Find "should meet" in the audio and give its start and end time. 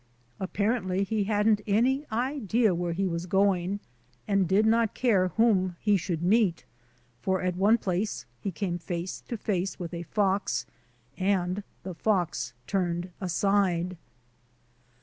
5.95-6.65